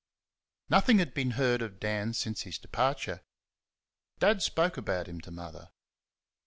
[0.67, 3.21] Nothing had been heard of Dan since his departure.
[4.17, 5.69] Dad spoke about him to Mother.